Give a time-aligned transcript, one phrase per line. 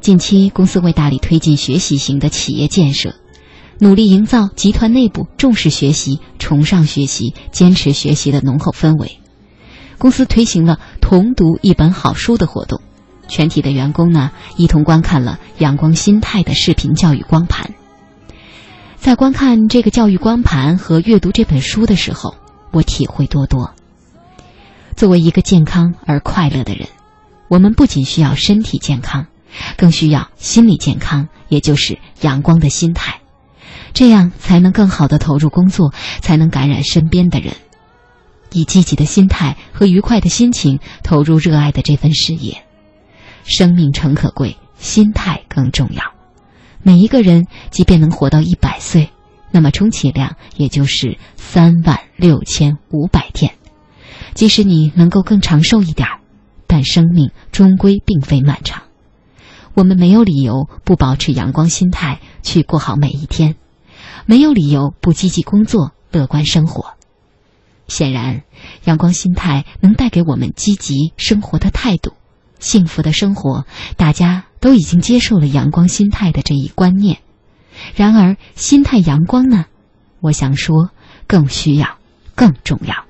[0.00, 3.14] 近期，公司为大力推进学习型的企业建设，
[3.78, 9.18] 努力营造集团内部重视学习、崇尚学习、坚持学习的浓厚氛围。
[9.98, 12.80] 公司推行了同读一本好书的活动，
[13.28, 17.74] 全体的员工呢一同观看了《阳光心态》的视频教育光盘。
[18.96, 22.34] 在观看这个教育光盘和阅读这本书的时候，
[22.72, 23.74] 我体会多多。
[24.96, 26.88] 作为一个健康而快乐的人，
[27.48, 29.26] 我们不仅需要身体健康。
[29.76, 33.20] 更需要心理健康，也就是阳光的心态，
[33.92, 37.54] 这样才能更好的投入工作，才能感染身边的人，
[38.52, 42.64] 以积极的心态和愉快的心情投入热爱的这份事业。
[43.44, 46.02] 生命诚可贵，心态更重要。
[46.82, 49.10] 每一个人即便能活到一百岁，
[49.50, 53.52] 那么充其量也就是三万六千五百天。
[54.34, 56.06] 即使你能够更长寿一点，
[56.66, 58.82] 但生命终归并非漫长。
[59.80, 63.56] 我们没有理由不保持阳光心态去过好每一天，
[64.26, 66.96] 没有理由不积极工作、乐观生活。
[67.88, 68.42] 显然，
[68.84, 72.12] 阳光心态能带给我们积极生活的态度、
[72.58, 73.64] 幸福的生活。
[73.96, 77.20] 大家都已经接受了阳光心态的这一观念。
[77.96, 79.64] 然而，心态阳光呢？
[80.20, 80.90] 我想说，
[81.26, 81.96] 更需要、
[82.34, 83.09] 更重要。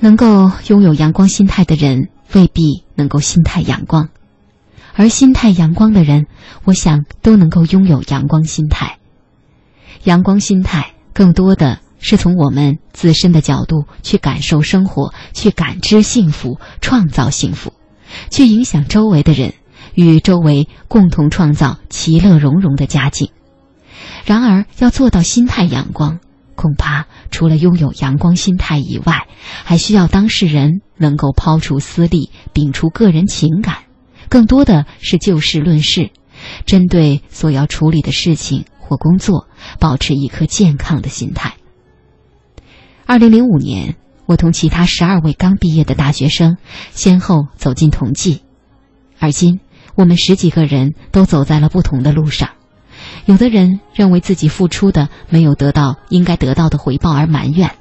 [0.00, 4.06] 能够拥有阳光心态的人，未必能够心态阳光；
[4.94, 6.26] 而心态阳光的人，
[6.64, 8.98] 我想都能够拥有阳光心态。
[10.04, 17.72] 阳光心态更多的是从我们自身的角度去感受生活，去感知幸福，创造幸福，
[18.30, 19.54] 去影响周围的人，
[19.94, 23.30] 与周围共同创造其乐融融的家境。
[24.24, 26.20] 然而，要做到心态阳光。
[26.58, 29.28] 恐怕除了拥有阳光心态以外，
[29.64, 33.84] 还需要当事人能够抛除私利，摒除个人情感，
[34.28, 36.10] 更多的是就事论事，
[36.66, 39.46] 针对所要处理的事情或工作，
[39.78, 41.54] 保持一颗健康的心态。
[43.06, 43.94] 二零零五年，
[44.26, 46.56] 我同其他十二位刚毕业的大学生
[46.90, 48.42] 先后走进同济，
[49.20, 49.60] 而今
[49.94, 52.50] 我们十几个人都走在了不同的路上。
[53.28, 57.72] 有的人认为自己付出的没有得到应该得到的回报而埋怨，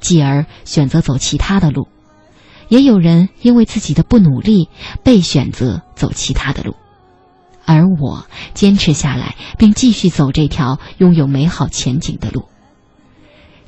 [0.00, 1.84] 继而选择走其他的路；
[2.68, 4.68] 也有人因为自己的不努力
[5.04, 6.74] 被选择走其他的路，
[7.64, 12.48] 而我坚持下来，并继续走这条拥有美好前景的路。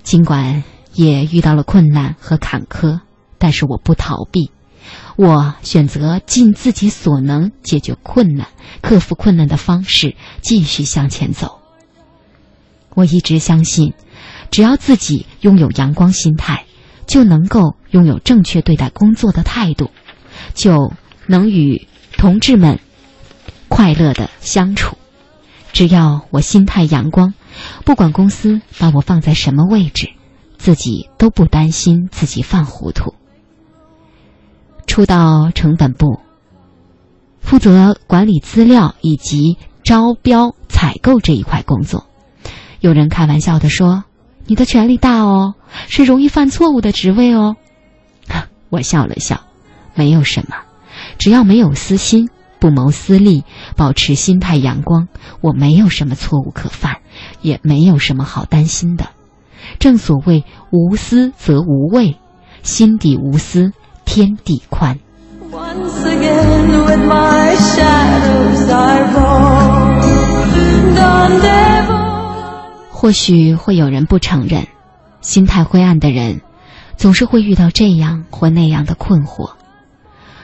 [0.02, 2.98] 尽管也遇到了困难和坎坷，
[3.38, 4.50] 但是我不逃避。
[5.16, 8.48] 我选择尽自己所能解决困难、
[8.80, 11.60] 克服困难的方式继续向前走。
[12.94, 13.94] 我一直相信，
[14.50, 16.64] 只要自己拥有阳光心态，
[17.06, 19.90] 就能够拥有正确对待工作的态度，
[20.54, 20.92] 就
[21.26, 21.86] 能与
[22.16, 22.80] 同志们
[23.68, 24.96] 快乐的相处。
[25.72, 27.32] 只要我心态阳光，
[27.84, 30.10] 不管公司把我放在什么位置，
[30.58, 33.14] 自己都不担心自己犯糊涂。
[34.92, 36.20] 初到成本部，
[37.40, 42.04] 负责管理资料以及招标采购这一块工作。
[42.80, 44.04] 有人开玩笑的说
[44.44, 45.54] ：“你的权力大哦，
[45.88, 47.56] 是容易犯错误的职位哦。”
[48.68, 49.40] 我笑了笑，
[49.94, 50.56] 没有什么，
[51.16, 52.28] 只要没有私心，
[52.60, 53.44] 不谋私利，
[53.78, 55.08] 保持心态阳光，
[55.40, 56.98] 我没有什么错误可犯，
[57.40, 59.08] 也没有什么好担心的。
[59.78, 62.18] 正所谓无私则无畏，
[62.62, 63.72] 心底无私。
[64.14, 64.98] 天地宽。
[72.90, 74.66] 或许会有人不承认，
[75.22, 76.42] 心态灰暗的人，
[76.98, 79.54] 总是会遇到这样或那样的困惑。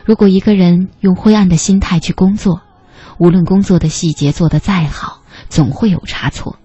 [0.07, 2.63] 如果一个人用灰暗的心态去工作，
[3.19, 5.21] 无论工作的细节做得再好，
[5.51, 6.57] 总会有差错，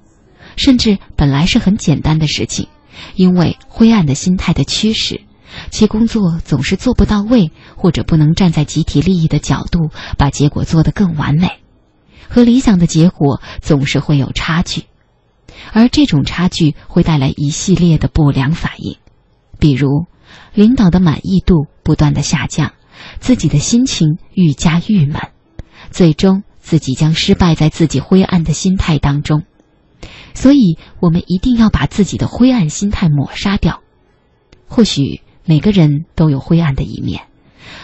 [0.55, 2.69] 甚至本来是很简单的事情，
[3.15, 5.19] 因为灰暗的心态的驱使。
[5.69, 11.59] 其工作总是做不到位，或者不能站在集体利益的角度把结果做得更完美，
[12.29, 14.83] 和理想的结果总是会有差距，
[15.71, 18.97] 而这种差距会带来一系列的不良反应，
[19.59, 20.05] 比如
[20.53, 22.73] 领导的满意度不断的下降，
[23.19, 25.21] 自己的心情愈加郁闷，
[25.89, 29.43] 最终自己将失败在自己灰暗的心态当中。
[30.33, 33.81] 所以，我们一定要把自己的灰暗心态抹杀掉，
[34.67, 35.21] 或许。
[35.45, 37.23] 每个人都有灰暗的一面，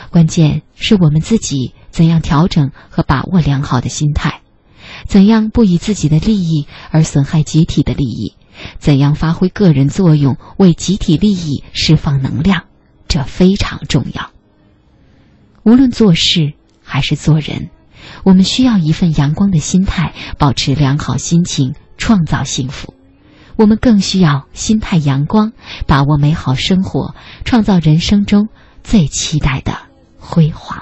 [0.09, 4.41] 关键是我们自己怎样调整和把握良好的心态，
[5.05, 8.33] 怎样不以自己的利益而损害集体的利益，
[8.77, 12.63] 怎样发挥个人作用，为集体利益释放能量，
[13.07, 14.31] 这非常重要。
[15.63, 17.69] 无论做事还是做人，
[18.23, 22.93] 我们需要一份阳光的心态，保持良好心情，创造幸福。
[23.59, 25.51] 我们更需要心态阳光，
[25.85, 27.13] 把握美好生活，
[27.43, 28.47] 创造人生中
[28.85, 29.73] 最期待的
[30.17, 30.77] 辉煌。